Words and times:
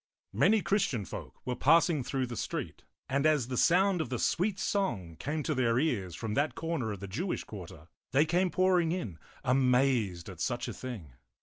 Many 0.33 0.63
Christian 0.63 1.05
folk 1.05 1.45
were 1.45 1.55
passing 1.55 2.03
through 2.03 2.25
the 2.25 2.35
street, 2.35 2.81
and 3.07 3.23
as 3.27 3.49
the 3.49 3.55
sound 3.55 4.01
of 4.01 4.09
the 4.09 4.17
sweet 4.17 4.57
song 4.57 5.15
came 5.19 5.43
to 5.43 5.53
their 5.53 5.77
ears 5.77 6.15
from 6.15 6.33
that 6.33 6.55
corner 6.55 6.91
of 6.91 7.01
the 7.01 7.07
Jewish 7.07 7.43
quarter, 7.43 7.87
they 8.09 8.25
came 8.25 8.49
pouring 8.49 8.91
in, 8.91 9.19
amazed 9.43 10.27
at 10.27 10.41
such 10.41 10.67
a 10.67 10.73
thing. 10.73 11.13